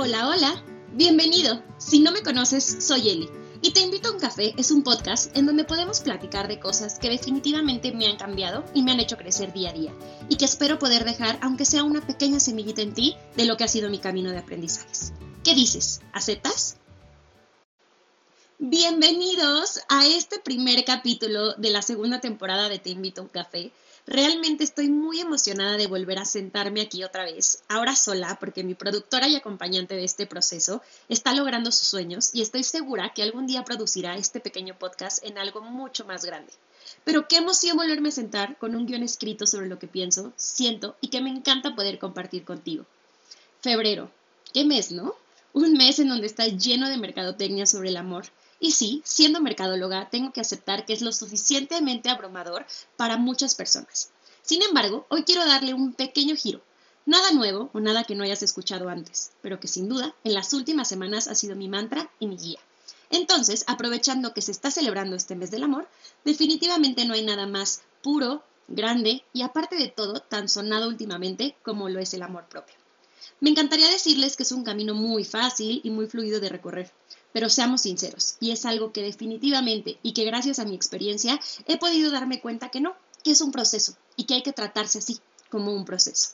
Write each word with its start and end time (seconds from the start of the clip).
Hola, 0.00 0.28
hola, 0.28 0.62
bienvenido. 0.92 1.60
Si 1.78 1.98
no 1.98 2.12
me 2.12 2.22
conoces, 2.22 2.86
soy 2.86 3.08
Eli. 3.08 3.28
Y 3.62 3.72
Te 3.72 3.80
invito 3.80 4.08
a 4.08 4.12
un 4.12 4.20
café 4.20 4.54
es 4.56 4.70
un 4.70 4.84
podcast 4.84 5.36
en 5.36 5.44
donde 5.44 5.64
podemos 5.64 5.98
platicar 5.98 6.46
de 6.46 6.60
cosas 6.60 7.00
que 7.00 7.10
definitivamente 7.10 7.90
me 7.90 8.06
han 8.06 8.16
cambiado 8.16 8.64
y 8.74 8.82
me 8.82 8.92
han 8.92 9.00
hecho 9.00 9.16
crecer 9.16 9.52
día 9.52 9.70
a 9.70 9.72
día. 9.72 9.92
Y 10.28 10.36
que 10.36 10.44
espero 10.44 10.78
poder 10.78 11.04
dejar, 11.04 11.40
aunque 11.42 11.64
sea 11.64 11.82
una 11.82 12.00
pequeña 12.06 12.38
semillita 12.38 12.80
en 12.80 12.94
ti, 12.94 13.16
de 13.34 13.44
lo 13.44 13.56
que 13.56 13.64
ha 13.64 13.68
sido 13.68 13.90
mi 13.90 13.98
camino 13.98 14.30
de 14.30 14.38
aprendizajes. 14.38 15.12
¿Qué 15.42 15.56
dices? 15.56 16.00
¿Aceptas? 16.12 16.76
Bienvenidos 18.60 19.80
a 19.88 20.06
este 20.06 20.38
primer 20.38 20.84
capítulo 20.84 21.54
de 21.54 21.70
la 21.70 21.82
segunda 21.82 22.20
temporada 22.20 22.68
de 22.68 22.78
Te 22.78 22.90
invito 22.90 23.22
a 23.22 23.24
un 23.24 23.30
café. 23.30 23.72
Realmente 24.10 24.64
estoy 24.64 24.88
muy 24.88 25.20
emocionada 25.20 25.76
de 25.76 25.86
volver 25.86 26.18
a 26.18 26.24
sentarme 26.24 26.80
aquí 26.80 27.04
otra 27.04 27.24
vez, 27.24 27.62
ahora 27.68 27.94
sola, 27.94 28.38
porque 28.40 28.64
mi 28.64 28.74
productora 28.74 29.28
y 29.28 29.36
acompañante 29.36 29.96
de 29.96 30.04
este 30.04 30.26
proceso 30.26 30.80
está 31.10 31.34
logrando 31.34 31.70
sus 31.70 31.88
sueños 31.88 32.30
y 32.32 32.40
estoy 32.40 32.64
segura 32.64 33.12
que 33.14 33.22
algún 33.22 33.46
día 33.46 33.64
producirá 33.64 34.16
este 34.16 34.40
pequeño 34.40 34.78
podcast 34.78 35.22
en 35.26 35.36
algo 35.36 35.60
mucho 35.60 36.06
más 36.06 36.24
grande. 36.24 36.50
Pero 37.04 37.28
qué 37.28 37.36
emoción 37.36 37.76
volverme 37.76 38.08
a 38.08 38.12
sentar 38.12 38.56
con 38.56 38.74
un 38.74 38.86
guion 38.86 39.02
escrito 39.02 39.46
sobre 39.46 39.68
lo 39.68 39.78
que 39.78 39.88
pienso, 39.88 40.32
siento 40.36 40.96
y 41.02 41.08
que 41.08 41.20
me 41.20 41.28
encanta 41.28 41.74
poder 41.74 41.98
compartir 41.98 42.46
contigo. 42.46 42.86
Febrero. 43.60 44.10
¿Qué 44.54 44.64
mes, 44.64 44.90
no? 44.90 45.16
Un 45.52 45.74
mes 45.74 45.98
en 45.98 46.08
donde 46.08 46.28
está 46.28 46.46
lleno 46.46 46.88
de 46.88 46.96
mercadotecnia 46.96 47.66
sobre 47.66 47.90
el 47.90 47.98
amor, 47.98 48.24
y 48.60 48.72
sí, 48.72 49.02
siendo 49.04 49.40
mercadóloga, 49.40 50.08
tengo 50.10 50.32
que 50.32 50.40
aceptar 50.40 50.84
que 50.84 50.92
es 50.92 51.02
lo 51.02 51.12
suficientemente 51.12 52.10
abrumador 52.10 52.66
para 52.96 53.16
muchas 53.16 53.54
personas. 53.54 54.10
Sin 54.42 54.62
embargo, 54.62 55.06
hoy 55.10 55.24
quiero 55.24 55.44
darle 55.44 55.74
un 55.74 55.92
pequeño 55.92 56.34
giro. 56.34 56.62
Nada 57.06 57.32
nuevo 57.32 57.70
o 57.72 57.80
nada 57.80 58.04
que 58.04 58.14
no 58.14 58.24
hayas 58.24 58.42
escuchado 58.42 58.88
antes, 58.88 59.32
pero 59.40 59.60
que 59.60 59.68
sin 59.68 59.88
duda 59.88 60.14
en 60.24 60.34
las 60.34 60.52
últimas 60.52 60.88
semanas 60.88 61.28
ha 61.28 61.34
sido 61.34 61.56
mi 61.56 61.68
mantra 61.68 62.10
y 62.18 62.26
mi 62.26 62.36
guía. 62.36 62.58
Entonces, 63.10 63.64
aprovechando 63.66 64.34
que 64.34 64.42
se 64.42 64.52
está 64.52 64.70
celebrando 64.70 65.16
este 65.16 65.34
mes 65.34 65.50
del 65.50 65.62
amor, 65.62 65.88
definitivamente 66.24 67.04
no 67.06 67.14
hay 67.14 67.24
nada 67.24 67.46
más 67.46 67.82
puro, 68.02 68.42
grande 68.66 69.24
y 69.32 69.42
aparte 69.42 69.76
de 69.76 69.88
todo 69.88 70.20
tan 70.20 70.48
sonado 70.48 70.88
últimamente 70.88 71.56
como 71.62 71.88
lo 71.88 72.00
es 72.00 72.12
el 72.12 72.22
amor 72.22 72.46
propio. 72.48 72.74
Me 73.40 73.50
encantaría 73.50 73.88
decirles 73.88 74.36
que 74.36 74.42
es 74.42 74.52
un 74.52 74.64
camino 74.64 74.94
muy 74.94 75.24
fácil 75.24 75.80
y 75.84 75.90
muy 75.90 76.06
fluido 76.06 76.40
de 76.40 76.48
recorrer, 76.48 76.92
pero 77.32 77.50
seamos 77.50 77.82
sinceros, 77.82 78.36
y 78.40 78.50
es 78.50 78.64
algo 78.64 78.92
que 78.92 79.02
definitivamente 79.02 79.98
y 80.02 80.12
que 80.12 80.24
gracias 80.24 80.58
a 80.58 80.64
mi 80.64 80.74
experiencia 80.74 81.38
he 81.66 81.78
podido 81.78 82.10
darme 82.10 82.40
cuenta 82.40 82.70
que 82.70 82.80
no, 82.80 82.94
que 83.22 83.32
es 83.32 83.40
un 83.40 83.52
proceso 83.52 83.96
y 84.16 84.24
que 84.24 84.34
hay 84.34 84.42
que 84.42 84.52
tratarse 84.52 84.98
así, 84.98 85.18
como 85.50 85.72
un 85.72 85.84
proceso. 85.84 86.30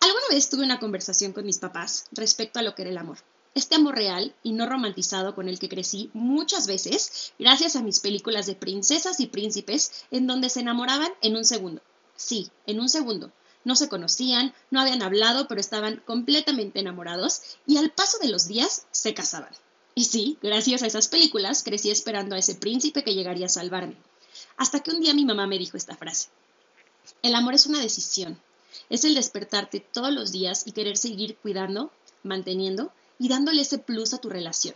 Alguna 0.00 0.26
vez 0.30 0.48
tuve 0.48 0.64
una 0.64 0.80
conversación 0.80 1.32
con 1.32 1.46
mis 1.46 1.58
papás 1.58 2.06
respecto 2.12 2.58
a 2.58 2.62
lo 2.62 2.74
que 2.74 2.82
era 2.82 2.90
el 2.90 2.98
amor. 2.98 3.18
Este 3.54 3.76
amor 3.76 3.94
real 3.94 4.34
y 4.42 4.52
no 4.52 4.66
romantizado 4.66 5.34
con 5.34 5.48
el 5.48 5.58
que 5.58 5.68
crecí 5.68 6.10
muchas 6.14 6.66
veces 6.66 7.32
gracias 7.38 7.76
a 7.76 7.82
mis 7.82 8.00
películas 8.00 8.46
de 8.46 8.54
princesas 8.54 9.20
y 9.20 9.26
príncipes 9.26 9.92
en 10.10 10.26
donde 10.26 10.48
se 10.48 10.60
enamoraban 10.60 11.12
en 11.20 11.36
un 11.36 11.44
segundo. 11.44 11.82
Sí, 12.16 12.50
en 12.66 12.80
un 12.80 12.88
segundo. 12.88 13.30
No 13.64 13.76
se 13.76 13.88
conocían, 13.88 14.54
no 14.70 14.80
habían 14.80 15.02
hablado, 15.02 15.46
pero 15.48 15.60
estaban 15.60 16.02
completamente 16.04 16.80
enamorados 16.80 17.42
y 17.66 17.76
al 17.76 17.90
paso 17.90 18.18
de 18.18 18.28
los 18.28 18.48
días 18.48 18.86
se 18.90 19.14
casaban. 19.14 19.52
Y 19.94 20.04
sí, 20.04 20.38
gracias 20.42 20.82
a 20.82 20.86
esas 20.86 21.08
películas 21.08 21.62
crecí 21.62 21.90
esperando 21.90 22.34
a 22.34 22.38
ese 22.38 22.54
príncipe 22.54 23.04
que 23.04 23.14
llegaría 23.14 23.46
a 23.46 23.50
salvarme. 23.50 23.96
Hasta 24.56 24.80
que 24.80 24.90
un 24.90 25.00
día 25.00 25.14
mi 25.14 25.24
mamá 25.24 25.46
me 25.46 25.58
dijo 25.58 25.76
esta 25.76 25.96
frase. 25.96 26.28
El 27.22 27.34
amor 27.34 27.54
es 27.54 27.66
una 27.66 27.80
decisión. 27.80 28.40
Es 28.88 29.04
el 29.04 29.14
despertarte 29.14 29.80
todos 29.80 30.12
los 30.12 30.32
días 30.32 30.66
y 30.66 30.72
querer 30.72 30.96
seguir 30.96 31.36
cuidando, 31.36 31.90
manteniendo 32.22 32.92
y 33.18 33.28
dándole 33.28 33.62
ese 33.62 33.78
plus 33.78 34.14
a 34.14 34.18
tu 34.18 34.28
relación. 34.28 34.74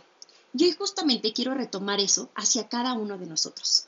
Y 0.53 0.65
hoy 0.65 0.71
justamente 0.73 1.33
quiero 1.33 1.53
retomar 1.53 1.99
eso 1.99 2.29
hacia 2.35 2.69
cada 2.69 2.93
uno 2.93 3.17
de 3.17 3.25
nosotros. 3.25 3.85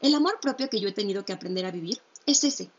El 0.00 0.14
amor 0.14 0.38
propio 0.40 0.68
que 0.70 0.80
yo 0.80 0.88
he 0.88 0.92
tenido 0.92 1.24
que 1.24 1.32
aprender 1.32 1.66
a 1.66 1.70
vivir 1.70 2.00
es 2.26 2.44
ese. 2.44 2.70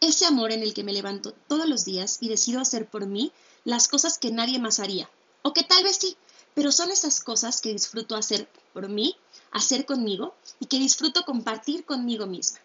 Ese 0.00 0.26
amor 0.26 0.52
en 0.52 0.62
el 0.62 0.74
que 0.74 0.84
me 0.84 0.92
levanto 0.92 1.32
todos 1.48 1.68
los 1.68 1.84
días 1.84 2.18
y 2.20 2.28
decido 2.28 2.60
hacer 2.60 2.88
por 2.88 3.06
mí 3.06 3.32
las 3.64 3.88
cosas 3.88 4.18
que 4.18 4.30
nadie 4.30 4.58
más 4.58 4.78
haría. 4.78 5.10
O 5.42 5.52
que 5.52 5.64
tal 5.64 5.82
vez 5.82 5.96
sí, 5.96 6.16
pero 6.58 6.72
son 6.72 6.90
esas 6.90 7.20
cosas 7.20 7.60
que 7.60 7.72
disfruto 7.72 8.16
hacer 8.16 8.48
por 8.72 8.88
mí, 8.88 9.14
hacer 9.52 9.86
conmigo 9.86 10.34
y 10.58 10.66
que 10.66 10.80
disfruto 10.80 11.24
compartir 11.24 11.84
conmigo 11.84 12.26
misma. 12.26 12.58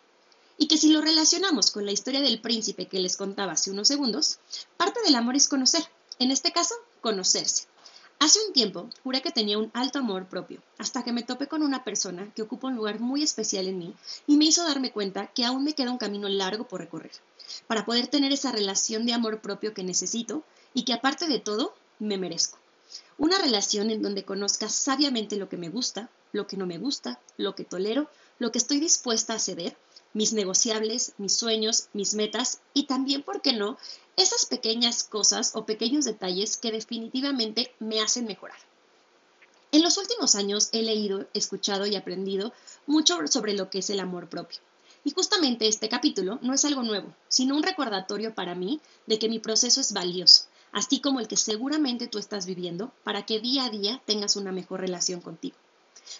Y 0.58 0.68
que 0.68 0.80
si 0.80 0.90
lo 0.90 1.00
relacionamos 1.00 1.70
con 1.70 1.86
la 1.86 1.92
historia 1.92 2.20
del 2.20 2.42
príncipe 2.42 2.88
que 2.88 2.98
les 2.98 3.18
contaba 3.18 3.52
hace 3.52 3.70
unos 3.70 3.88
segundos, 3.88 4.40
parte 4.78 5.00
del 5.06 5.14
amor 5.14 5.36
es 5.36 5.48
conocer, 5.48 5.84
en 6.18 6.32
este 6.32 6.52
caso, 6.52 6.74
conocerse. 7.02 7.68
Hace 8.18 8.40
un 8.48 8.54
tiempo 8.54 8.90
juré 9.04 9.22
que 9.22 9.30
tenía 9.30 9.60
un 9.60 9.70
alto 9.76 10.00
amor 10.00 10.28
propio, 10.28 10.64
hasta 10.80 11.04
que 11.04 11.14
me 11.14 11.22
topé 11.22 11.46
con 11.46 11.62
una 11.62 11.84
persona 11.84 12.34
que 12.34 12.42
ocupa 12.42 12.70
un 12.70 12.76
lugar 12.76 13.00
muy 13.00 13.22
especial 13.22 13.68
en 13.68 13.78
mí 13.78 13.94
y 14.26 14.38
me 14.38 14.46
hizo 14.46 14.64
darme 14.64 14.92
cuenta 14.92 15.28
que 15.28 15.46
aún 15.46 15.64
me 15.64 15.74
queda 15.74 15.92
un 15.92 16.00
camino 16.00 16.28
largo 16.30 16.68
por 16.68 16.82
recorrer, 16.82 17.12
para 17.68 17.86
poder 17.86 18.08
tener 18.08 18.32
esa 18.32 18.52
relación 18.52 19.06
de 19.06 19.14
amor 19.14 19.40
propio 19.40 19.76
que 19.76 19.84
necesito 19.84 20.44
y 20.74 20.84
que 20.84 20.94
aparte 20.94 21.28
de 21.28 21.38
todo, 21.38 21.76
me 22.00 22.18
merezco. 22.18 22.63
Una 23.18 23.38
relación 23.38 23.92
en 23.92 24.02
donde 24.02 24.26
conozca 24.26 24.70
sabiamente 24.70 25.36
lo 25.38 25.50
que 25.50 25.58
me 25.58 25.70
gusta, 25.70 26.10
lo 26.32 26.48
que 26.48 26.58
no 26.58 26.66
me 26.66 26.78
gusta, 26.78 27.20
lo 27.38 27.56
que 27.56 27.64
tolero, 27.64 28.10
lo 28.40 28.52
que 28.52 28.58
estoy 28.58 28.80
dispuesta 28.80 29.34
a 29.34 29.40
ceder, 29.40 29.78
mis 30.14 30.34
negociables, 30.34 31.14
mis 31.18 31.34
sueños, 31.36 31.90
mis 31.94 32.14
metas 32.14 32.60
y 32.74 32.86
también, 32.86 33.24
¿por 33.24 33.42
qué 33.42 33.54
no?, 33.54 33.78
esas 34.16 34.46
pequeñas 34.46 35.04
cosas 35.04 35.52
o 35.56 35.66
pequeños 35.66 36.06
detalles 36.06 36.58
que 36.58 36.72
definitivamente 36.72 37.74
me 37.80 38.02
hacen 38.02 38.26
mejorar. 38.26 38.58
En 39.72 39.82
los 39.82 39.98
últimos 39.98 40.36
años 40.36 40.70
he 40.72 40.84
leído, 40.84 41.26
escuchado 41.34 41.88
y 41.88 41.96
aprendido 41.96 42.54
mucho 42.86 43.18
sobre 43.26 43.54
lo 43.54 43.72
que 43.72 43.80
es 43.80 43.90
el 43.90 44.00
amor 44.00 44.30
propio. 44.30 44.60
Y 45.04 45.12
justamente 45.12 45.68
este 45.68 45.90
capítulo 45.90 46.38
no 46.44 46.54
es 46.54 46.64
algo 46.64 46.84
nuevo, 46.84 47.14
sino 47.28 47.56
un 47.56 47.64
recordatorio 47.64 48.36
para 48.36 48.54
mí 48.54 48.80
de 49.08 49.18
que 49.18 49.30
mi 49.30 49.40
proceso 49.40 49.82
es 49.82 49.92
valioso, 49.92 50.44
así 50.74 51.00
como 51.00 51.20
el 51.20 51.28
que 51.28 51.38
seguramente 51.38 52.08
tú 52.08 52.18
estás 52.18 52.46
viviendo, 52.46 52.92
para 53.04 53.26
que 53.26 53.40
día 53.40 53.66
a 53.66 53.70
día 53.70 54.02
tengas 54.06 54.36
una 54.36 54.52
mejor 54.52 54.82
relación 54.82 55.22
contigo. 55.22 55.56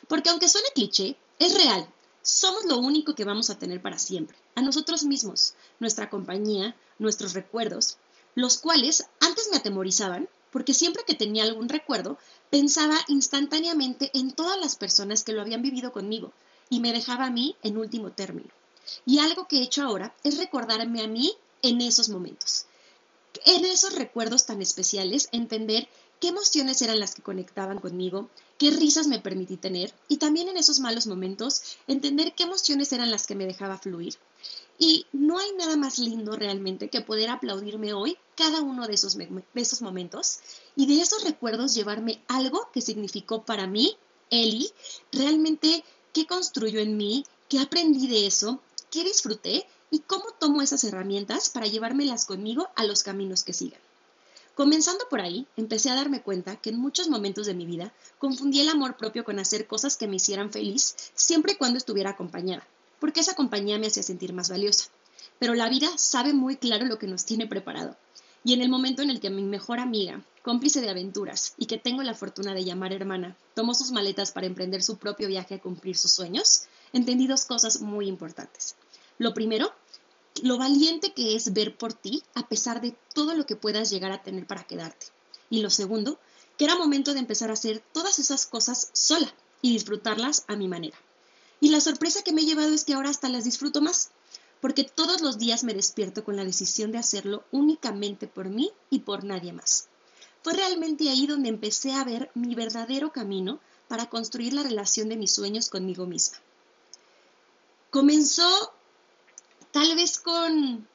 Porque 0.08 0.30
aunque 0.30 0.48
suene 0.48 0.70
cliché, 0.74 1.18
es 1.40 1.56
real. 1.56 1.90
Somos 2.22 2.64
lo 2.66 2.78
único 2.78 3.16
que 3.16 3.26
vamos 3.26 3.50
a 3.50 3.60
tener 3.60 3.82
para 3.82 4.00
siempre, 4.00 4.38
a 4.56 4.62
nosotros 4.62 5.04
mismos, 5.04 5.56
nuestra 5.80 6.10
compañía, 6.10 6.76
nuestros 7.00 7.34
recuerdos, 7.34 7.98
los 8.36 8.60
cuales 8.60 9.08
antes 9.20 9.50
me 9.52 9.58
atemorizaban, 9.58 10.30
porque 10.52 10.74
siempre 10.74 11.04
que 11.06 11.16
tenía 11.16 11.44
algún 11.44 11.68
recuerdo, 11.68 12.18
pensaba 12.50 12.98
instantáneamente 13.08 14.12
en 14.14 14.32
todas 14.32 14.58
las 14.60 14.76
personas 14.76 15.24
que 15.24 15.34
lo 15.34 15.42
habían 15.42 15.64
vivido 15.64 15.92
conmigo 15.92 16.32
y 16.70 16.80
me 16.80 16.94
dejaba 16.94 17.26
a 17.26 17.32
mí 17.32 17.58
en 17.64 17.78
último 17.78 18.12
término. 18.12 18.50
Y 19.06 19.20
algo 19.20 19.48
que 19.48 19.58
he 19.58 19.64
hecho 19.64 19.84
ahora 19.84 20.16
es 20.24 20.38
recordarme 20.38 21.04
a 21.04 21.08
mí 21.08 21.34
en 21.62 21.82
esos 21.82 22.10
momentos 22.10 22.68
en 23.46 23.66
esos 23.66 23.96
recuerdos 23.96 24.46
tan 24.46 24.62
especiales 24.62 25.30
entender 25.32 25.88
qué 26.20 26.30
emociones 26.30 26.82
eran 26.82 27.00
las 27.00 27.16
que 27.16 27.22
conectaban 27.22 27.80
conmigo, 27.80 28.30
qué 28.58 28.72
risas 28.72 29.08
me 29.08 29.20
permití 29.20 29.58
tener 29.58 29.94
y 30.08 30.18
también 30.18 30.48
en 30.48 30.58
esos 30.58 30.80
malos 30.80 31.08
momentos 31.08 31.78
entender 31.88 32.34
qué 32.34 32.44
emociones 32.44 32.94
eran 32.94 33.12
las 33.12 33.28
que 33.28 33.36
me 33.36 33.46
dejaba 33.46 33.78
fluir. 33.78 34.16
Y 34.80 35.06
no 35.12 35.38
hay 35.38 35.52
nada 35.58 35.78
más 35.78 36.00
lindo 36.00 36.36
realmente 36.36 36.90
que 36.90 37.02
poder 37.02 37.30
aplaudirme 37.30 37.94
hoy 37.94 38.18
cada 38.36 38.62
uno 38.62 38.88
de 38.88 38.94
esos, 38.94 39.18
de 39.18 39.44
esos 39.56 39.82
momentos 39.82 40.40
y 40.76 40.86
de 40.88 41.02
esos 41.02 41.24
recuerdos 41.24 41.76
llevarme 41.76 42.22
algo 42.28 42.70
que 42.74 42.82
significó 42.82 43.44
para 43.44 43.68
mí, 43.68 43.96
Eli, 44.30 44.72
realmente 45.12 45.84
qué 46.14 46.26
construyó 46.26 46.80
en 46.80 46.98
mí, 46.98 47.26
qué 47.50 47.60
aprendí 47.60 48.08
de 48.08 48.26
eso, 48.28 48.62
qué 48.90 49.04
disfruté 49.04 49.68
y 49.94 50.00
cómo 50.00 50.26
tomo 50.40 50.64
esas 50.64 50.84
herramientas 50.86 51.52
para 51.52 51.68
llevármelas 51.68 52.26
conmigo 52.26 52.68
a 52.76 52.84
los 52.84 53.04
caminos 53.04 53.44
que 53.44 53.54
sigan. 53.54 53.80
Comenzando 54.56 55.08
por 55.08 55.22
ahí, 55.22 55.46
empecé 55.56 55.92
a 55.92 55.96
darme 55.96 56.24
cuenta 56.24 56.56
que 56.56 56.72
en 56.72 56.80
muchos 56.80 57.10
momentos 57.10 57.46
de 57.46 57.54
mi 57.54 57.68
vida 57.68 57.94
confundí 58.18 58.60
el 58.60 58.70
amor 58.70 58.98
propio 58.98 59.24
con 59.24 59.38
hacer 59.38 59.68
cosas 59.68 59.96
que 59.96 60.08
me 60.08 60.16
hicieran 60.16 60.52
feliz 60.52 60.96
siempre 61.14 61.54
y 61.54 61.58
cuando 61.58 61.78
estuviera 61.78 62.10
acompañada, 62.10 62.66
porque 63.00 63.20
esa 63.20 63.36
compañía 63.36 63.78
me 63.78 63.86
hacía 63.86 64.02
sentir 64.02 64.34
más 64.34 64.50
valiosa. 64.50 64.90
Pero 65.38 65.54
la 65.54 65.70
vida 65.70 65.96
sabe 65.96 66.34
muy 66.34 66.56
claro 66.56 66.86
lo 66.86 66.98
que 66.98 67.06
nos 67.06 67.26
tiene 67.26 67.46
preparado. 67.46 67.96
Y 68.44 68.54
en 68.54 68.64
el 68.64 68.70
momento 68.70 69.04
en 69.04 69.12
el 69.12 69.20
que 69.20 69.30
mi 69.30 69.44
mejor 69.44 69.80
amiga, 69.80 70.24
cómplice 70.42 70.82
de 70.82 70.90
aventuras 70.90 71.54
y 71.56 71.68
que 71.68 71.78
tengo 71.78 72.02
la 72.02 72.16
fortuna 72.16 72.56
de 72.56 72.66
llamar 72.66 72.94
hermana, 72.94 73.38
tomó 73.54 73.76
sus 73.76 73.92
maletas 73.92 74.32
para 74.32 74.48
emprender 74.48 74.82
su 74.82 74.98
propio 74.98 75.28
viaje 75.28 75.54
a 75.54 75.62
cumplir 75.62 75.96
sus 75.96 76.14
sueños, 76.14 76.64
entendí 76.94 77.28
dos 77.28 77.46
cosas 77.46 77.80
muy 77.80 78.08
importantes. 78.08 78.76
Lo 79.20 79.34
primero 79.36 79.72
lo 80.42 80.58
valiente 80.58 81.14
que 81.14 81.36
es 81.36 81.54
ver 81.54 81.78
por 81.78 81.94
ti 81.94 82.24
a 82.34 82.48
pesar 82.48 82.82
de 82.82 82.96
todo 83.14 83.36
lo 83.36 83.46
que 83.46 83.56
puedas 83.56 83.90
llegar 83.90 84.12
a 84.12 84.24
tener 84.24 84.48
para 84.48 84.64
quedarte. 84.64 85.08
Y 85.50 85.62
lo 85.62 85.70
segundo, 85.70 86.20
que 86.58 86.66
era 86.66 86.76
momento 86.76 87.14
de 87.14 87.20
empezar 87.20 87.50
a 87.50 87.54
hacer 87.54 87.84
todas 87.92 88.20
esas 88.20 88.46
cosas 88.46 88.90
sola 88.94 89.34
y 89.62 89.74
disfrutarlas 89.74 90.46
a 90.48 90.56
mi 90.56 90.68
manera. 90.68 90.98
Y 91.60 91.70
la 91.70 91.82
sorpresa 91.82 92.24
que 92.24 92.34
me 92.34 92.42
he 92.42 92.46
llevado 92.46 92.74
es 92.74 92.84
que 92.84 92.94
ahora 92.94 93.10
hasta 93.10 93.30
las 93.30 93.44
disfruto 93.44 93.82
más, 93.82 94.12
porque 94.60 94.84
todos 94.84 95.22
los 95.22 95.38
días 95.38 95.64
me 95.64 95.74
despierto 95.74 96.24
con 96.24 96.36
la 96.36 96.46
decisión 96.46 96.92
de 96.92 96.98
hacerlo 96.98 97.44
únicamente 97.52 98.28
por 98.28 98.50
mí 98.50 98.72
y 98.90 99.00
por 99.00 99.24
nadie 99.24 99.54
más. 99.54 99.88
fue 100.42 100.54
realmente 100.54 101.10
ahí 101.10 101.26
donde 101.26 101.50
empecé 101.50 101.94
a 101.94 102.04
ver 102.04 102.30
mi 102.34 102.54
verdadero 102.54 103.14
camino 103.14 103.60
para 103.88 104.10
construir 104.10 104.54
la 104.54 104.64
relación 104.64 105.08
de 105.08 105.16
mis 105.16 105.32
sueños 105.32 105.70
conmigo 105.70 106.06
misma. 106.06 106.38
Comenzó 107.92 108.74
tal 109.74 109.96
vez 109.96 110.20
con, 110.20 110.88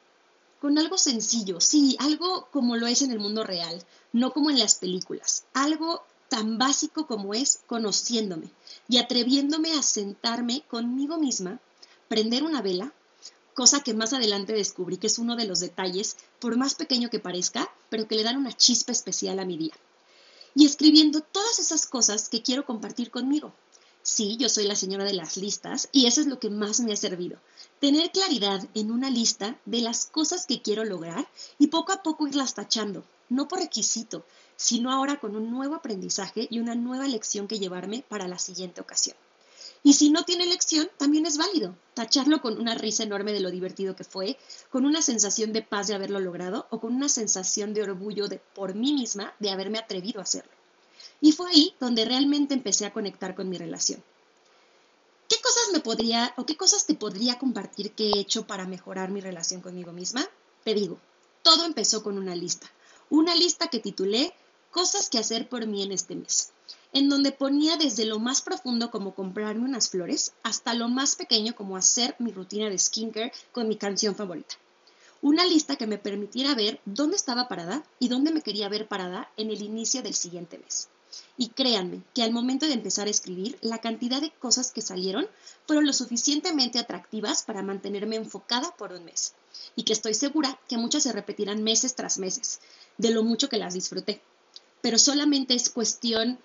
con 0.61 0.79
algo 0.79 0.97
sencillo, 0.97 1.59
sí, 1.59 1.97
algo 1.99 2.47
como 2.51 2.77
lo 2.77 2.87
es 2.87 3.03
en 3.03 3.11
el 3.11 3.19
mundo 3.19 3.43
real, 3.43 3.85
no 4.13 4.31
como 4.31 4.49
en 4.49 4.57
las 4.57 4.75
películas, 4.75 5.43
algo 5.53 6.01
tan 6.29 6.57
básico 6.57 7.05
como 7.05 7.33
es 7.33 7.59
conociéndome 7.67 8.49
y 8.87 8.97
atreviéndome 8.97 9.73
a 9.73 9.83
sentarme 9.83 10.63
conmigo 10.69 11.17
misma, 11.17 11.59
prender 12.07 12.43
una 12.43 12.61
vela, 12.61 12.93
cosa 13.53 13.83
que 13.83 13.93
más 13.93 14.13
adelante 14.13 14.53
descubrí 14.53 14.95
que 14.97 15.07
es 15.07 15.19
uno 15.19 15.35
de 15.35 15.45
los 15.45 15.59
detalles, 15.59 16.15
por 16.39 16.55
más 16.55 16.75
pequeño 16.75 17.09
que 17.09 17.19
parezca, 17.19 17.69
pero 17.89 18.07
que 18.07 18.15
le 18.15 18.23
dan 18.23 18.37
una 18.37 18.55
chispa 18.55 18.93
especial 18.93 19.39
a 19.39 19.45
mi 19.45 19.57
día. 19.57 19.73
Y 20.55 20.65
escribiendo 20.65 21.19
todas 21.19 21.59
esas 21.59 21.85
cosas 21.85 22.29
que 22.29 22.41
quiero 22.41 22.65
compartir 22.65 23.11
conmigo. 23.11 23.51
Sí, 24.11 24.37
yo 24.37 24.49
soy 24.49 24.65
la 24.65 24.75
señora 24.75 25.03
de 25.03 25.13
las 25.13 25.37
listas 25.37 25.87
y 25.91 26.07
eso 26.07 26.19
es 26.19 26.25
lo 26.25 26.39
que 26.39 26.49
más 26.49 26.79
me 26.79 26.93
ha 26.93 26.95
servido. 26.95 27.37
Tener 27.79 28.09
claridad 28.09 28.67
en 28.73 28.91
una 28.91 29.11
lista 29.11 29.59
de 29.65 29.81
las 29.81 30.07
cosas 30.07 30.47
que 30.47 30.63
quiero 30.63 30.83
lograr 30.83 31.27
y 31.59 31.67
poco 31.67 31.91
a 31.91 32.01
poco 32.01 32.27
irlas 32.27 32.55
tachando, 32.55 33.03
no 33.29 33.47
por 33.47 33.59
requisito, 33.59 34.25
sino 34.55 34.91
ahora 34.91 35.19
con 35.19 35.35
un 35.35 35.51
nuevo 35.51 35.75
aprendizaje 35.75 36.47
y 36.49 36.57
una 36.57 36.73
nueva 36.73 37.07
lección 37.07 37.47
que 37.47 37.59
llevarme 37.59 38.03
para 38.09 38.27
la 38.27 38.39
siguiente 38.39 38.81
ocasión. 38.81 39.15
Y 39.83 39.93
si 39.93 40.09
no 40.09 40.23
tiene 40.23 40.47
lección, 40.47 40.89
también 40.97 41.27
es 41.27 41.37
válido. 41.37 41.75
Tacharlo 41.93 42.41
con 42.41 42.59
una 42.59 42.73
risa 42.73 43.03
enorme 43.03 43.31
de 43.31 43.41
lo 43.41 43.51
divertido 43.51 43.95
que 43.95 44.03
fue, 44.03 44.39
con 44.71 44.87
una 44.87 45.03
sensación 45.03 45.53
de 45.53 45.61
paz 45.61 45.87
de 45.87 45.93
haberlo 45.93 46.19
logrado 46.19 46.65
o 46.71 46.79
con 46.79 46.95
una 46.95 47.09
sensación 47.09 47.75
de 47.75 47.83
orgullo 47.83 48.27
de, 48.27 48.39
por 48.55 48.73
mí 48.73 48.91
misma 48.91 49.35
de 49.37 49.51
haberme 49.51 49.77
atrevido 49.77 50.19
a 50.19 50.23
hacerlo. 50.23 50.58
Y 51.21 51.31
fue 51.31 51.49
ahí 51.49 51.75
donde 51.79 52.05
realmente 52.05 52.53
empecé 52.53 52.85
a 52.85 52.93
conectar 52.93 53.35
con 53.35 53.49
mi 53.49 53.57
relación. 53.57 54.03
¿Qué 55.27 55.37
cosas 55.41 55.69
me 55.73 55.79
podría 55.79 56.33
o 56.37 56.45
qué 56.45 56.55
cosas 56.57 56.85
te 56.85 56.95
podría 56.95 57.37
compartir 57.37 57.91
que 57.91 58.09
he 58.09 58.19
hecho 58.19 58.47
para 58.47 58.65
mejorar 58.65 59.11
mi 59.11 59.21
relación 59.21 59.61
conmigo 59.61 59.91
misma? 59.91 60.27
Te 60.63 60.73
digo, 60.73 60.99
todo 61.43 61.65
empezó 61.65 62.03
con 62.03 62.17
una 62.17 62.35
lista. 62.35 62.71
Una 63.09 63.35
lista 63.35 63.67
que 63.67 63.79
titulé 63.79 64.33
Cosas 64.71 65.09
que 65.09 65.17
hacer 65.17 65.49
por 65.49 65.65
mí 65.65 65.81
en 65.81 65.91
este 65.91 66.15
mes, 66.15 66.51
en 66.93 67.09
donde 67.09 67.31
ponía 67.31 67.75
desde 67.75 68.05
lo 68.05 68.19
más 68.19 68.43
profundo 68.43 68.91
como 68.91 69.15
comprarme 69.15 69.65
unas 69.65 69.89
flores 69.89 70.33
hasta 70.43 70.75
lo 70.75 70.87
más 70.89 71.15
pequeño 71.15 71.55
como 71.55 71.75
hacer 71.75 72.15
mi 72.19 72.31
rutina 72.31 72.69
de 72.69 72.77
skincare 72.77 73.33
con 73.51 73.67
mi 73.67 73.77
canción 73.77 74.13
favorita. 74.13 74.55
Una 75.23 75.43
lista 75.43 75.75
que 75.75 75.87
me 75.87 75.97
permitiera 75.97 76.53
ver 76.53 76.79
dónde 76.85 77.15
estaba 77.15 77.47
parada 77.47 77.83
y 77.97 78.09
dónde 78.09 78.31
me 78.31 78.43
quería 78.43 78.69
ver 78.69 78.87
parada 78.87 79.31
en 79.37 79.49
el 79.49 79.63
inicio 79.63 80.03
del 80.03 80.13
siguiente 80.13 80.59
mes. 80.59 80.87
Y 81.37 81.49
créanme 81.49 82.01
que 82.13 82.23
al 82.23 82.31
momento 82.31 82.67
de 82.67 82.73
empezar 82.73 83.07
a 83.07 83.11
escribir, 83.11 83.57
la 83.61 83.79
cantidad 83.79 84.21
de 84.21 84.31
cosas 84.31 84.71
que 84.71 84.81
salieron 84.81 85.27
fueron 85.65 85.85
lo 85.85 85.93
suficientemente 85.93 86.79
atractivas 86.79 87.43
para 87.43 87.63
mantenerme 87.63 88.15
enfocada 88.15 88.75
por 88.77 88.91
un 88.91 89.05
mes. 89.05 89.33
Y 89.75 89.83
que 89.83 89.93
estoy 89.93 90.13
segura 90.13 90.59
que 90.67 90.77
muchas 90.77 91.03
se 91.03 91.13
repetirán 91.13 91.63
meses 91.63 91.95
tras 91.95 92.17
meses, 92.17 92.59
de 92.97 93.11
lo 93.11 93.23
mucho 93.23 93.49
que 93.49 93.57
las 93.57 93.73
disfruté 93.73 94.21
pero 94.81 94.97
solamente 94.97 95.53
es 95.53 95.69
cuestión 95.69 96.39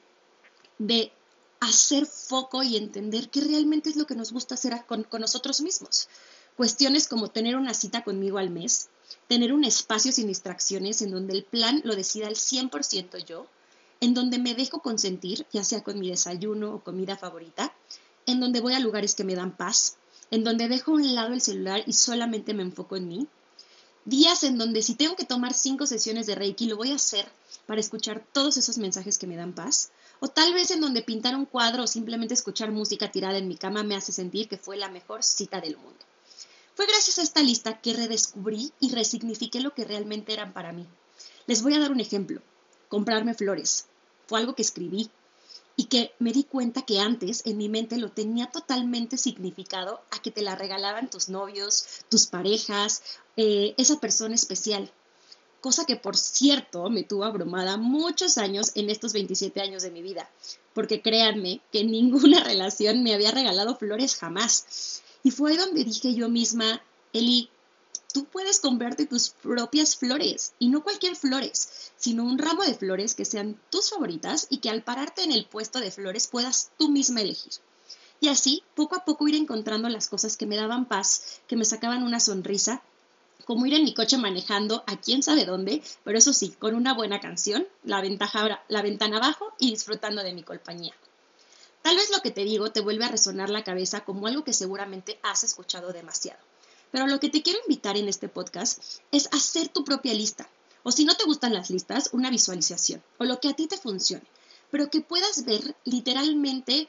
de 0.78 1.12
hacer 1.60 2.06
foco 2.06 2.62
y 2.62 2.76
entender 2.76 3.31
qué 3.31 3.40
realmente 3.40 3.90
es 3.90 3.96
lo 3.96 4.06
que 4.06 4.14
nos 4.14 4.32
gusta 4.32 4.55
hacer 4.55 4.84
con, 4.87 5.06
nosotros 5.19 5.60
mismos. 5.60 6.08
Cuestiones 6.56 7.08
como 7.08 7.28
tener 7.31 7.56
una 7.56 7.75
cita 7.75 8.05
conmigo 8.05 8.38
al 8.38 8.50
mes, 8.50 8.88
tener 9.28 9.52
un 9.52 9.64
espacio 9.64 10.12
sin 10.12 10.28
distracciones 10.28 11.02
en 11.02 11.10
donde 11.10 11.32
el 11.32 11.44
plan 11.44 11.81
lo 11.84 11.96
decida 11.96 12.26
al 12.26 12.37
100% 12.37 13.25
yo, 13.25 13.46
en 14.05 14.12
donde 14.12 14.39
me 14.39 14.55
dejo 14.55 14.81
consentir, 14.81 15.47
ya 15.51 15.65
sea 15.65 15.83
con 15.83 15.99
mi 15.99 16.11
desayuno 16.11 16.75
o 16.75 16.85
comida 16.85 17.17
favorita, 17.17 17.75
en 18.27 18.39
donde 18.39 18.61
voy 18.61 18.75
a 18.75 18.79
lugares 18.79 19.15
que 19.15 19.25
me 19.25 19.35
dan 19.35 19.56
paz, 19.56 19.97
en 20.31 20.45
donde 20.45 20.69
dejo 20.69 20.91
a 20.91 20.95
un 20.97 21.15
lado 21.15 21.33
el 21.33 21.41
celular 21.41 21.83
y 21.87 21.95
solamente 21.95 22.53
me 22.53 22.62
enfoco 22.62 22.97
en 22.97 23.09
mí. 23.09 23.27
Días 24.05 24.45
en 24.45 24.59
donde 24.59 24.83
si 24.83 24.95
tengo 24.95 25.17
que 25.17 25.25
tomar 25.25 25.55
cinco 25.55 25.87
sesiones 25.87 26.27
de 26.27 26.35
Reiki, 26.35 26.67
lo 26.67 26.77
voy 26.77 26.93
a 26.93 26.97
hacer 26.97 27.27
para 27.65 27.81
escuchar 27.81 28.23
todos 28.31 28.59
esos 28.59 28.77
mensajes 28.77 29.17
que 29.17 29.27
me 29.27 29.37
dan 29.37 29.55
paz. 29.55 29.91
O 30.21 30.29
tal 30.29 30.53
vez 30.53 30.71
en 30.71 30.83
donde 30.83 31.01
pintar 31.01 31.35
un 31.35 31.47
cuadro 31.47 31.85
o 31.85 31.87
simplemente 31.87 32.35
escuchar 32.35 32.71
música 32.73 33.11
tirada 33.11 33.39
en 33.39 33.49
mi 33.49 33.56
cama 33.56 33.85
me 33.85 33.97
hace 33.97 34.12
sentir 34.12 34.49
que 34.49 34.59
fue 34.59 34.77
la 34.77 34.91
mejor 34.91 35.23
cita 35.23 35.62
del 35.62 35.79
mundo. 35.79 36.05
Fue 36.75 36.87
gracias 36.87 37.19
a 37.19 37.23
esta 37.23 37.43
lista 37.43 37.81
que 37.81 37.95
redescubrí 37.95 38.71
y 38.81 38.91
resignifiqué 38.93 39.61
lo 39.61 39.73
que 39.73 39.87
realmente 39.87 40.35
eran 40.35 40.53
para 40.53 40.73
mí. 40.73 40.87
Les 41.47 41.62
voy 41.62 41.73
a 41.73 41.81
dar 41.81 41.91
un 41.91 42.01
ejemplo. 42.01 42.43
Comprarme 42.89 43.33
flores. 43.33 43.87
Fue 44.26 44.41
algo 44.41 44.55
que 44.55 44.62
escribí 44.62 45.11
y 45.76 45.85
que 45.85 46.12
me 46.19 46.32
di 46.32 46.44
cuenta 46.44 46.82
que 46.82 47.00
antes 47.00 47.43
en 47.47 47.56
mi 47.56 47.69
mente 47.69 47.97
lo 47.97 48.11
tenía 48.11 48.47
totalmente 48.47 49.17
significado 49.17 50.00
a 50.11 50.23
que 50.23 50.31
te 50.31 50.43
la 50.43 50.55
regalaban 50.55 51.11
tus 51.11 51.29
novios, 51.29 52.05
tus 52.09 52.26
parejas, 52.26 53.03
eh, 53.37 53.75
esa 53.76 53.99
persona 54.00 54.35
especial 54.35 54.93
cosa 55.65 55.87
que 55.87 55.97
por 55.97 56.15
cierto 56.15 56.91
me 56.91 57.05
tuvo 57.05 57.25
abrumada 57.25 57.79
muchos 57.79 58.37
años 58.37 58.73
en 58.75 58.91
estos 58.91 59.15
27 59.15 59.62
años 59.62 59.82
de 59.82 59.91
mi 59.91 60.03
vida, 60.03 60.29
porque 60.75 61.00
créanme 61.00 61.62
que 61.73 61.85
ninguna 61.85 62.44
relación 62.44 63.03
me 63.03 63.15
había 63.15 63.31
regalado 63.31 63.75
flores 63.79 64.15
jamás. 64.15 65.00
Y 65.23 65.31
fue 65.31 65.53
ahí 65.53 65.56
donde 65.56 65.85
dije 65.85 66.12
yo 66.12 66.29
misma, 66.29 66.82
Eli, 67.15 67.49
tú 68.14 68.26
puedes 68.26 68.61
comprarte 68.61 69.06
tus 69.06 69.31
propias 69.31 69.96
flores, 69.96 70.55
y 70.61 70.69
no 70.69 70.84
cualquier 70.84 71.16
flores, 71.16 71.90
sino 71.96 72.22
un 72.22 72.38
ramo 72.38 72.62
de 72.62 72.75
flores 72.75 73.16
que 73.16 73.25
sean 73.25 73.61
tus 73.70 73.90
favoritas 73.90 74.46
y 74.50 74.58
que 74.58 74.70
al 74.70 74.84
pararte 74.84 75.25
en 75.25 75.32
el 75.32 75.46
puesto 75.46 75.81
de 75.81 75.90
flores 75.90 76.28
puedas 76.28 76.70
tú 76.78 76.88
misma 76.88 77.22
elegir. 77.22 77.52
Y 78.20 78.28
así, 78.28 78.62
poco 78.76 78.94
a 78.94 79.05
poco 79.05 79.26
ir 79.26 79.34
encontrando 79.34 79.88
las 79.88 80.08
cosas 80.08 80.37
que 80.37 80.46
me 80.46 80.55
daban 80.55 80.87
paz, 80.87 81.40
que 81.49 81.56
me 81.56 81.64
sacaban 81.64 82.05
una 82.05 82.20
sonrisa 82.20 82.82
como 83.46 83.66
ir 83.66 83.75
en 83.75 83.82
mi 83.82 83.94
coche 83.94 84.17
manejando 84.17 84.84
a 84.87 85.00
quién 85.00 85.25
sabe 85.25 85.44
dónde, 85.44 85.82
pero 86.05 86.17
eso 86.17 86.32
sí, 86.32 86.55
con 86.58 86.76
una 86.76 86.94
buena 86.94 87.20
canción, 87.20 87.67
la, 87.82 88.00
ventana 88.00 89.17
abajo 89.17 89.52
y 89.58 89.70
disfrutando 89.72 90.22
de 90.22 90.32
mi 90.34 90.44
compañía. 90.44 90.94
Tal 91.82 91.96
vez 91.96 92.10
lo 92.10 92.22
que 92.22 92.31
te 92.31 92.44
digo 92.44 92.70
te 92.70 92.81
vuelve 92.81 93.05
a 93.05 93.10
resonar 93.10 93.50
la 93.50 93.64
cabeza 93.64 94.05
como 94.05 94.28
algo 94.28 94.44
que 94.44 94.52
seguramente 94.52 95.19
has 95.25 95.43
escuchado 95.43 95.93
demasiado. 95.93 96.38
Pero 96.94 97.08
lo 97.08 97.19
que 97.19 97.29
te 97.29 97.43
quiero 97.43 97.58
invitar 97.67 97.96
en 97.96 98.08
este 98.08 98.29
podcast 98.29 98.81
es 99.11 99.29
hacer 99.32 99.67
tu 99.67 99.82
propia 99.82 100.14
lista. 100.14 100.49
O 100.85 100.93
si 100.93 101.05
no 101.05 101.17
te 101.17 101.25
gustan 101.25 101.52
las 101.52 101.69
listas, 101.69 102.11
una 102.12 102.31
visualización. 102.31 103.02
O 103.19 103.25
lo 103.25 103.41
que 103.41 103.49
a 103.49 103.52
ti 103.52 103.67
te 103.67 103.76
funcione. 103.76 104.23
Pero 104.70 104.88
que 104.91 105.00
puedas 105.00 105.44
ver 105.44 105.75
literalmente 105.85 106.86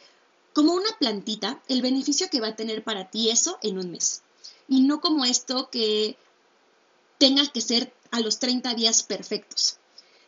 como 0.53 0.73
una 0.73 0.91
plantita 0.99 1.59
el 1.67 1.81
beneficio 1.81 2.29
que 2.29 2.39
va 2.39 2.49
a 2.49 2.55
tener 2.55 2.83
para 2.83 3.09
ti 3.09 3.31
eso 3.31 3.57
en 3.63 3.79
un 3.79 3.89
mes. 3.89 4.21
Y 4.67 4.81
no 4.81 5.01
como 5.01 5.25
esto 5.25 5.71
que 5.71 6.15
tenga 7.17 7.47
que 7.47 7.61
ser 7.61 7.91
a 8.11 8.19
los 8.19 8.37
30 8.37 8.75
días 8.75 9.01
perfectos. 9.01 9.79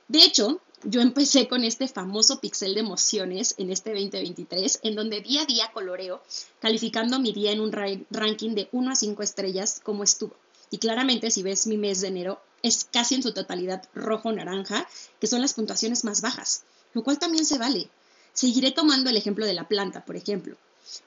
De 0.07 0.23
hecho, 0.23 0.59
yo 0.83 1.01
empecé 1.01 1.47
con 1.47 1.63
este 1.63 1.87
famoso 1.87 2.39
pixel 2.39 2.75
de 2.75 2.81
emociones 2.81 3.55
en 3.57 3.71
este 3.71 3.91
2023, 3.91 4.81
en 4.83 4.95
donde 4.95 5.21
día 5.21 5.41
a 5.41 5.45
día 5.45 5.71
coloreo, 5.73 6.21
calificando 6.59 7.19
mi 7.19 7.33
día 7.33 7.51
en 7.51 7.61
un 7.61 7.71
ranking 7.71 8.51
de 8.51 8.69
1 8.71 8.91
a 8.91 8.95
5 8.95 9.23
estrellas 9.23 9.81
como 9.83 10.03
estuvo. 10.03 10.35
Y 10.69 10.77
claramente, 10.77 11.31
si 11.31 11.41
ves 11.41 11.65
mi 11.65 11.77
mes 11.77 12.01
de 12.01 12.09
enero, 12.09 12.41
es 12.61 12.85
casi 12.91 13.15
en 13.15 13.23
su 13.23 13.33
totalidad 13.33 13.87
rojo-naranja, 13.95 14.87
que 15.19 15.27
son 15.27 15.41
las 15.41 15.53
puntuaciones 15.53 16.03
más 16.03 16.21
bajas, 16.21 16.63
lo 16.93 17.03
cual 17.03 17.17
también 17.17 17.45
se 17.45 17.57
vale. 17.57 17.89
Seguiré 18.33 18.71
tomando 18.71 19.09
el 19.09 19.17
ejemplo 19.17 19.45
de 19.45 19.55
la 19.55 19.67
planta, 19.67 20.05
por 20.05 20.15
ejemplo. 20.15 20.57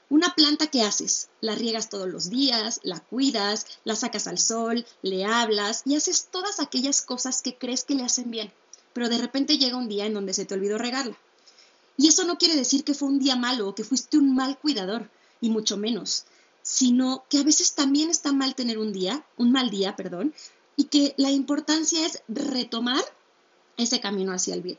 Una 0.09 0.35
planta 0.35 0.67
que 0.67 0.81
haces, 0.81 1.29
la 1.39 1.55
riegas 1.55 1.89
todos 1.89 2.09
los 2.09 2.29
días, 2.29 2.81
la 2.83 2.99
cuidas, 2.99 3.65
la 3.83 3.95
sacas 3.95 4.27
al 4.27 4.37
sol, 4.37 4.85
le 5.01 5.25
hablas 5.25 5.83
y 5.85 5.95
haces 5.95 6.27
todas 6.29 6.59
aquellas 6.59 7.01
cosas 7.01 7.41
que 7.41 7.57
crees 7.57 7.83
que 7.83 7.95
le 7.95 8.03
hacen 8.03 8.29
bien, 8.29 8.51
pero 8.93 9.09
de 9.09 9.17
repente 9.17 9.57
llega 9.57 9.77
un 9.77 9.87
día 9.87 10.05
en 10.05 10.13
donde 10.13 10.33
se 10.33 10.45
te 10.45 10.53
olvidó 10.53 10.77
regarla. 10.77 11.17
Y 11.97 12.07
eso 12.07 12.23
no 12.23 12.37
quiere 12.37 12.55
decir 12.55 12.83
que 12.83 12.93
fue 12.93 13.09
un 13.09 13.19
día 13.19 13.35
malo 13.35 13.67
o 13.67 13.75
que 13.75 13.83
fuiste 13.83 14.17
un 14.17 14.35
mal 14.35 14.57
cuidador, 14.57 15.09
y 15.41 15.49
mucho 15.49 15.77
menos, 15.77 16.25
sino 16.61 17.25
que 17.29 17.39
a 17.39 17.43
veces 17.43 17.73
también 17.73 18.09
está 18.09 18.31
mal 18.31 18.55
tener 18.55 18.77
un 18.77 18.93
día, 18.93 19.25
un 19.37 19.51
mal 19.51 19.69
día, 19.69 19.95
perdón, 19.95 20.33
y 20.75 20.85
que 20.85 21.13
la 21.17 21.31
importancia 21.31 22.05
es 22.05 22.21
retomar 22.27 23.03
ese 23.77 23.99
camino 23.99 24.33
hacia 24.33 24.53
el 24.53 24.61
bien. 24.61 24.77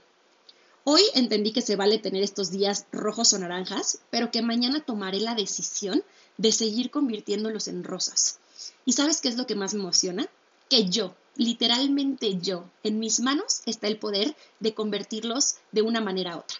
Hoy 0.84 1.02
entendí 1.14 1.52
que 1.52 1.62
se 1.62 1.76
vale 1.76 1.98
tener 1.98 2.22
estos 2.22 2.50
días 2.50 2.86
rojos 2.90 3.32
o 3.32 3.38
naranjas, 3.38 4.00
pero 4.10 4.30
que 4.30 4.42
mañana 4.42 4.80
tomaré 4.80 5.20
la 5.20 5.34
decisión 5.34 6.02
de 6.38 6.50
seguir 6.50 6.90
convirtiéndolos 6.90 7.68
en 7.68 7.84
rosas. 7.84 8.38
¿Y 8.84 8.94
sabes 8.94 9.20
qué 9.20 9.28
es 9.28 9.36
lo 9.36 9.46
que 9.46 9.54
más 9.54 9.74
me 9.74 9.80
emociona? 9.80 10.28
Que 10.68 10.88
yo, 10.88 11.14
literalmente 11.36 12.38
yo, 12.38 12.64
en 12.82 12.98
mis 12.98 13.20
manos 13.20 13.62
está 13.66 13.86
el 13.86 13.98
poder 13.98 14.36
de 14.60 14.74
convertirlos 14.74 15.56
de 15.72 15.82
una 15.82 16.00
manera 16.00 16.32
a 16.32 16.38
otra. 16.38 16.58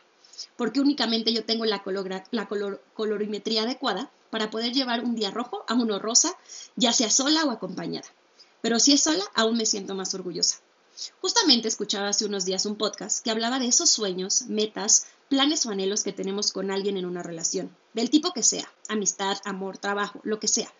Porque 0.56 0.80
únicamente 0.80 1.32
yo 1.32 1.44
tengo 1.44 1.64
la, 1.64 1.82
colorimetría 2.94 3.62
adecuada 3.62 4.10
para 4.30 4.50
poder 4.50 4.72
llevar 4.72 5.04
un 5.04 5.14
día 5.14 5.30
rojo 5.30 5.64
a 5.68 5.74
uno 5.74 5.98
rosa, 5.98 6.36
ya 6.76 6.92
sea 6.92 7.10
sola 7.10 7.44
o 7.44 7.50
acompañada. 7.50 8.08
Pero 8.60 8.78
si 8.78 8.92
es 8.92 9.02
sola, 9.02 9.24
aún 9.34 9.56
me 9.56 9.66
siento 9.66 9.94
más 9.94 10.14
orgullosa 10.14 10.58
Justamente 11.20 11.68
escuchaba 11.68 12.08
hace 12.08 12.26
unos 12.26 12.44
días 12.44 12.66
un 12.66 12.76
podcast 12.76 13.24
que 13.24 13.30
hablaba 13.30 13.58
de 13.58 13.66
esos 13.66 13.90
sueños, 13.90 14.42
metas, 14.48 15.06
planes 15.28 15.64
o 15.64 15.70
anhelos 15.70 16.02
que 16.02 16.12
tenemos 16.12 16.52
con 16.52 16.70
alguien 16.70 16.96
en 16.96 17.06
una 17.06 17.22
relación, 17.22 17.74
del 17.94 18.10
tipo 18.10 18.32
que 18.32 18.42
sea, 18.42 18.70
amistad, 18.88 19.38
amor, 19.44 19.78
trabajo, 19.78 20.20
lo 20.22 20.38
que 20.38 20.48
sea. 20.48 20.72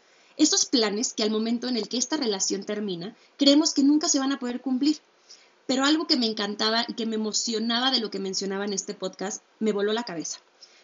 Esos 0.42 0.64
planes 0.64 1.12
que 1.12 1.22
al 1.22 1.30
momento 1.30 1.68
en 1.68 1.76
el 1.76 1.88
que 1.88 1.98
esta 1.98 2.16
relación 2.16 2.64
termina, 2.64 3.14
creemos 3.36 3.72
que 3.72 3.84
nunca 3.84 4.08
se 4.08 4.18
van 4.18 4.32
a 4.32 4.40
poder 4.40 4.60
cumplir. 4.60 4.98
Pero 5.68 5.84
algo 5.84 6.08
que 6.08 6.16
me 6.16 6.26
encantaba 6.26 6.84
y 6.88 6.94
que 6.94 7.06
me 7.06 7.14
emocionaba 7.14 7.92
de 7.92 8.00
lo 8.00 8.10
que 8.10 8.18
mencionaba 8.18 8.64
en 8.64 8.72
este 8.72 8.92
podcast, 8.92 9.44
me 9.60 9.70
voló 9.70 9.92
la 9.92 10.02
cabeza. 10.02 10.40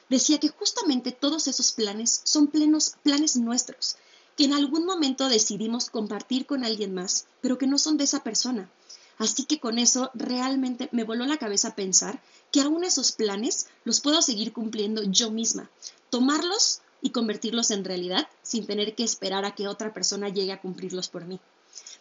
Decía 0.08 0.38
que 0.38 0.50
justamente 0.50 1.10
todos 1.10 1.48
esos 1.48 1.72
planes 1.72 2.20
son 2.22 2.46
plenos 2.46 2.94
planes 3.02 3.34
nuestros, 3.34 3.96
que 4.36 4.44
en 4.44 4.52
algún 4.52 4.86
momento 4.86 5.28
decidimos 5.28 5.90
compartir 5.90 6.46
con 6.46 6.62
alguien 6.62 6.94
más, 6.94 7.26
pero 7.40 7.58
que 7.58 7.66
no 7.66 7.78
son 7.78 7.96
de 7.96 8.04
esa 8.04 8.22
persona. 8.22 8.70
Así 9.16 9.42
que 9.42 9.58
con 9.58 9.80
eso 9.80 10.12
realmente 10.14 10.88
me 10.92 11.02
voló 11.02 11.26
la 11.26 11.38
cabeza 11.38 11.74
pensar 11.74 12.22
que 12.52 12.60
aún 12.60 12.84
esos 12.84 13.10
planes 13.10 13.66
los 13.82 13.98
puedo 13.98 14.22
seguir 14.22 14.52
cumpliendo 14.52 15.02
yo 15.02 15.32
misma, 15.32 15.68
tomarlos 16.10 16.80
y 17.00 17.10
convertirlos 17.10 17.70
en 17.70 17.84
realidad 17.84 18.28
sin 18.42 18.66
tener 18.66 18.94
que 18.94 19.04
esperar 19.04 19.44
a 19.44 19.54
que 19.54 19.68
otra 19.68 19.92
persona 19.92 20.28
llegue 20.28 20.52
a 20.52 20.60
cumplirlos 20.60 21.08
por 21.08 21.24
mí. 21.24 21.40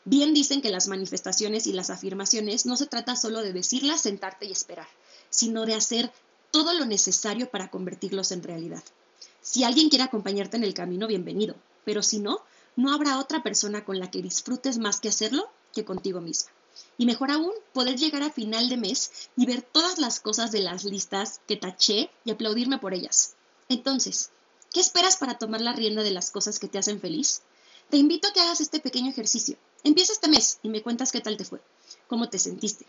Bien 0.06 0.34
dicen 0.34 0.62
que 0.62 0.70
las 0.70 0.88
manifestaciones 0.88 1.68
y 1.68 1.74
las 1.74 1.90
afirmaciones 1.90 2.66
no 2.66 2.78
se 2.78 2.88
trata 2.88 3.16
solo 3.16 3.42
de 3.42 3.54
decirlas, 3.54 4.02
sentarte 4.02 4.46
y 4.46 4.52
esperar, 4.52 4.88
sino 5.30 5.66
de 5.66 5.76
hacer 5.76 6.12
todo 6.52 6.74
lo 6.74 6.86
necesario 6.86 7.50
para 7.50 7.70
convertirlos 7.70 8.32
en 8.32 8.44
realidad. 8.44 8.84
Si 9.42 9.64
alguien 9.64 9.90
quiere 9.90 10.04
acompañarte 10.04 10.58
en 10.58 10.64
el 10.64 10.74
camino, 10.74 11.08
bienvenido, 11.08 11.56
pero 11.86 12.02
si 12.02 12.20
no, 12.20 12.42
no 12.76 12.94
habrá 12.94 13.20
otra 13.20 13.44
persona 13.44 13.84
con 13.84 14.00
la 14.00 14.10
que 14.12 14.22
disfrutes 14.22 14.78
más 14.78 15.00
que 15.00 15.10
hacerlo 15.10 15.50
que 15.74 15.86
contigo 15.86 16.22
misma. 16.22 16.52
Y 16.98 17.06
mejor 17.06 17.32
aún, 17.32 17.52
poder 17.74 17.98
llegar 17.98 18.24
a 18.24 18.32
final 18.32 18.70
de 18.70 18.78
mes 18.78 19.30
y 19.36 19.46
ver 19.46 19.62
todas 19.62 19.98
las 19.98 20.20
cosas 20.20 20.52
de 20.52 20.62
las 20.62 20.84
listas 20.84 21.42
que 21.48 21.58
taché 21.58 22.10
y 22.24 22.32
aplaudirme 22.32 22.78
por 22.78 22.94
ellas. 22.94 23.36
Entonces, 23.70 24.32
¿qué 24.74 24.80
esperas 24.80 25.18
para 25.18 25.38
tomar 25.38 25.62
la 25.62 25.74
rienda 25.74 26.04
de 26.04 26.12
las 26.12 26.32
cosas 26.32 26.60
que 26.60 26.68
te 26.68 26.78
hacen 26.78 27.00
feliz? 27.00 27.42
Te 27.90 27.98
invito 27.98 28.28
a 28.28 28.34
que 28.34 28.42
hagas 28.42 28.62
este 28.62 28.80
pequeño 28.80 29.10
ejercicio. 29.10 29.58
Empieza 29.84 30.14
este 30.14 30.28
mes 30.28 30.60
y 30.64 30.70
me 30.70 30.82
cuentas 30.82 31.12
qué 31.12 31.22
tal 31.22 31.38
te 31.38 31.46
fue, 31.46 31.62
cómo 32.08 32.30
te 32.30 32.40
sentiste. 32.40 32.86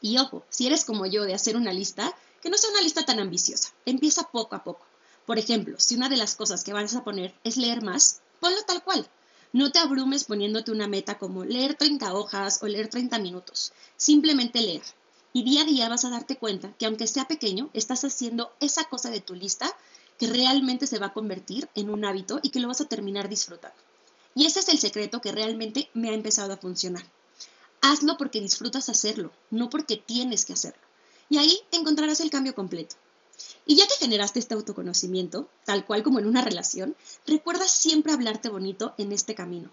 Y 0.00 0.18
ojo, 0.18 0.44
si 0.48 0.66
eres 0.66 0.84
como 0.84 1.06
yo 1.06 1.24
de 1.24 1.34
hacer 1.34 1.56
una 1.56 1.72
lista, 1.72 2.14
que 2.42 2.50
no 2.50 2.58
sea 2.58 2.70
una 2.70 2.80
lista 2.80 3.04
tan 3.04 3.20
ambiciosa. 3.20 3.72
Empieza 3.86 4.30
poco 4.30 4.56
a 4.56 4.64
poco. 4.64 4.84
Por 5.26 5.38
ejemplo, 5.38 5.76
si 5.78 5.94
una 5.94 6.08
de 6.08 6.16
las 6.16 6.34
cosas 6.34 6.64
que 6.64 6.72
vas 6.72 6.94
a 6.96 7.04
poner 7.04 7.34
es 7.44 7.56
leer 7.56 7.82
más, 7.82 8.20
ponlo 8.40 8.60
tal 8.66 8.82
cual. 8.82 9.08
No 9.52 9.70
te 9.70 9.78
abrumes 9.78 10.24
poniéndote 10.24 10.72
una 10.72 10.88
meta 10.88 11.18
como 11.18 11.44
leer 11.44 11.74
30 11.74 12.14
hojas 12.14 12.58
o 12.62 12.66
leer 12.66 12.88
30 12.88 13.18
minutos. 13.18 13.72
Simplemente 13.96 14.60
leer. 14.60 14.82
Y 15.32 15.44
día 15.44 15.62
a 15.62 15.64
día 15.64 15.88
vas 15.88 16.04
a 16.04 16.10
darte 16.10 16.36
cuenta 16.36 16.72
que 16.78 16.86
aunque 16.86 17.06
sea 17.06 17.28
pequeño, 17.28 17.70
estás 17.72 18.04
haciendo 18.04 18.52
esa 18.60 18.84
cosa 18.84 19.10
de 19.10 19.20
tu 19.20 19.34
lista 19.34 19.74
que 20.22 20.28
realmente 20.28 20.86
se 20.86 21.00
va 21.00 21.06
a 21.06 21.12
convertir 21.12 21.68
en 21.74 21.90
un 21.90 22.04
hábito 22.04 22.38
y 22.44 22.50
que 22.50 22.60
lo 22.60 22.68
vas 22.68 22.80
a 22.80 22.84
terminar 22.84 23.28
disfrutando. 23.28 23.76
Y 24.36 24.46
ese 24.46 24.60
es 24.60 24.68
el 24.68 24.78
secreto 24.78 25.20
que 25.20 25.32
realmente 25.32 25.90
me 25.94 26.10
ha 26.10 26.14
empezado 26.14 26.52
a 26.52 26.56
funcionar. 26.56 27.02
Hazlo 27.80 28.16
porque 28.16 28.40
disfrutas 28.40 28.88
hacerlo, 28.88 29.32
no 29.50 29.68
porque 29.68 29.96
tienes 29.96 30.44
que 30.44 30.52
hacerlo. 30.52 30.80
Y 31.28 31.38
ahí 31.38 31.58
encontrarás 31.72 32.20
el 32.20 32.30
cambio 32.30 32.54
completo. 32.54 32.94
Y 33.66 33.74
ya 33.74 33.88
que 33.88 33.96
generaste 33.96 34.38
este 34.38 34.54
autoconocimiento, 34.54 35.48
tal 35.64 35.84
cual 35.84 36.04
como 36.04 36.20
en 36.20 36.26
una 36.26 36.42
relación, 36.42 36.94
recuerda 37.26 37.66
siempre 37.66 38.12
hablarte 38.12 38.48
bonito 38.48 38.94
en 38.98 39.10
este 39.10 39.34
camino. 39.34 39.72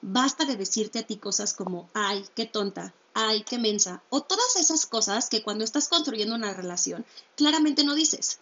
Basta 0.00 0.46
de 0.46 0.56
decirte 0.56 1.00
a 1.00 1.06
ti 1.06 1.18
cosas 1.18 1.52
como, 1.52 1.90
ay, 1.92 2.24
qué 2.34 2.46
tonta, 2.46 2.94
ay, 3.12 3.42
qué 3.42 3.58
mensa, 3.58 4.02
o 4.08 4.22
todas 4.22 4.56
esas 4.56 4.86
cosas 4.86 5.28
que 5.28 5.42
cuando 5.42 5.62
estás 5.62 5.88
construyendo 5.88 6.34
una 6.34 6.54
relación 6.54 7.04
claramente 7.36 7.84
no 7.84 7.94
dices. 7.94 8.38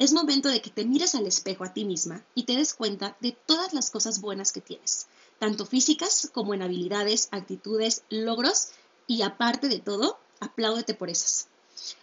Es 0.00 0.14
momento 0.14 0.48
de 0.48 0.62
que 0.62 0.70
te 0.70 0.86
mires 0.86 1.14
al 1.14 1.26
espejo 1.26 1.62
a 1.62 1.74
ti 1.74 1.84
misma 1.84 2.24
y 2.34 2.44
te 2.44 2.56
des 2.56 2.72
cuenta 2.72 3.18
de 3.20 3.32
todas 3.32 3.74
las 3.74 3.90
cosas 3.90 4.22
buenas 4.22 4.50
que 4.50 4.62
tienes, 4.62 5.08
tanto 5.38 5.66
físicas 5.66 6.30
como 6.32 6.54
en 6.54 6.62
habilidades, 6.62 7.28
actitudes, 7.32 8.02
logros 8.08 8.68
y 9.06 9.20
aparte 9.20 9.68
de 9.68 9.78
todo, 9.78 10.18
apláudete 10.40 10.94
por 10.94 11.10
esas. 11.10 11.48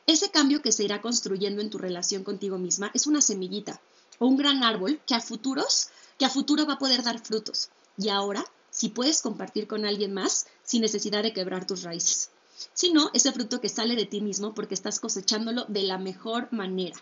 Ese 0.06 0.30
cambio 0.30 0.62
que 0.62 0.72
se 0.72 0.84
irá 0.84 1.02
construyendo 1.02 1.60
en 1.60 1.72
tu 1.72 1.80
relación 1.80 2.24
contigo 2.24 2.60
misma 2.60 2.92
es 2.94 3.08
una 3.08 3.20
semillita 3.20 3.82
o 4.20 4.28
un 4.28 4.38
gran 4.38 4.64
árbol 4.64 5.02
que 5.08 5.16
a 5.16 5.20
futuros, 5.20 5.90
que 6.20 6.26
a 6.26 6.30
futuro 6.30 6.68
va 6.68 6.74
a 6.74 6.80
poder 6.80 7.02
dar 7.02 7.18
frutos. 7.18 7.72
Y 7.98 8.10
ahora, 8.10 8.46
si 8.70 8.90
puedes 8.90 9.24
compartir 9.24 9.66
con 9.66 9.86
alguien 9.86 10.14
más 10.14 10.46
sin 10.62 10.84
necesidad 10.84 11.24
de 11.24 11.34
quebrar 11.34 11.66
tus 11.66 11.82
raíces. 11.82 12.30
Si 12.76 12.94
no, 12.94 13.10
ese 13.16 13.32
fruto 13.32 13.60
que 13.60 13.70
sale 13.70 13.96
de 13.96 14.06
ti 14.06 14.22
mismo 14.22 14.54
porque 14.54 14.76
estás 14.76 15.00
cosechándolo 15.00 15.66
de 15.68 15.82
la 15.82 15.98
mejor 15.98 16.48
manera, 16.54 16.96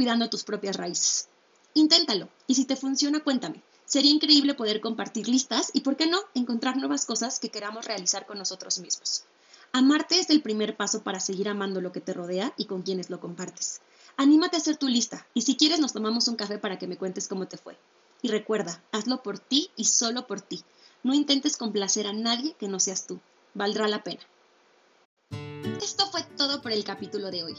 cuidando 0.00 0.30
tus 0.30 0.44
propias 0.44 0.76
raíces. 0.76 1.28
Inténtalo 1.74 2.30
y 2.46 2.54
si 2.54 2.64
te 2.64 2.74
funciona, 2.74 3.20
cuéntame. 3.20 3.62
Sería 3.84 4.10
increíble 4.10 4.54
poder 4.54 4.80
compartir 4.80 5.28
listas 5.28 5.70
y, 5.74 5.82
¿por 5.82 5.94
qué 5.94 6.06
no?, 6.06 6.18
encontrar 6.32 6.78
nuevas 6.78 7.04
cosas 7.04 7.38
que 7.38 7.50
queramos 7.50 7.84
realizar 7.84 8.24
con 8.24 8.38
nosotros 8.38 8.78
mismos. 8.78 9.24
Amarte 9.72 10.18
es 10.18 10.30
el 10.30 10.40
primer 10.40 10.74
paso 10.74 11.02
para 11.02 11.20
seguir 11.20 11.50
amando 11.50 11.82
lo 11.82 11.92
que 11.92 12.00
te 12.00 12.14
rodea 12.14 12.54
y 12.56 12.64
con 12.64 12.80
quienes 12.80 13.10
lo 13.10 13.20
compartes. 13.20 13.82
Anímate 14.16 14.56
a 14.56 14.60
hacer 14.60 14.78
tu 14.78 14.88
lista 14.88 15.26
y 15.34 15.42
si 15.42 15.56
quieres 15.56 15.80
nos 15.80 15.92
tomamos 15.92 16.28
un 16.28 16.36
café 16.36 16.56
para 16.56 16.78
que 16.78 16.86
me 16.86 16.96
cuentes 16.96 17.28
cómo 17.28 17.46
te 17.46 17.58
fue. 17.58 17.76
Y 18.22 18.28
recuerda, 18.28 18.82
hazlo 18.92 19.22
por 19.22 19.38
ti 19.38 19.68
y 19.76 19.84
solo 19.84 20.26
por 20.26 20.40
ti. 20.40 20.64
No 21.02 21.12
intentes 21.12 21.58
complacer 21.58 22.06
a 22.06 22.14
nadie 22.14 22.54
que 22.58 22.68
no 22.68 22.80
seas 22.80 23.06
tú. 23.06 23.20
Valdrá 23.52 23.86
la 23.86 24.02
pena. 24.02 24.22
Esto 25.82 26.06
fue 26.10 26.22
todo 26.36 26.60
por 26.60 26.72
el 26.72 26.84
capítulo 26.84 27.30
de 27.30 27.42
hoy. 27.42 27.54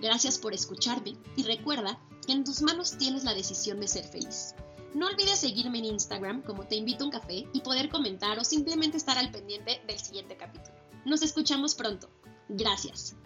Gracias 0.00 0.38
por 0.38 0.54
escucharme 0.54 1.16
y 1.36 1.42
recuerda 1.42 1.98
que 2.24 2.32
en 2.32 2.44
tus 2.44 2.62
manos 2.62 2.96
tienes 2.98 3.24
la 3.24 3.34
decisión 3.34 3.80
de 3.80 3.88
ser 3.88 4.04
feliz. 4.04 4.54
No 4.94 5.08
olvides 5.08 5.40
seguirme 5.40 5.78
en 5.78 5.86
Instagram 5.86 6.42
como 6.42 6.66
te 6.68 6.76
invito 6.76 7.02
a 7.02 7.06
un 7.06 7.12
café 7.12 7.48
y 7.52 7.60
poder 7.62 7.88
comentar 7.88 8.38
o 8.38 8.44
simplemente 8.44 8.96
estar 8.96 9.18
al 9.18 9.32
pendiente 9.32 9.82
del 9.88 9.98
siguiente 9.98 10.36
capítulo. 10.36 10.76
Nos 11.04 11.22
escuchamos 11.22 11.74
pronto. 11.74 12.08
Gracias. 12.48 13.16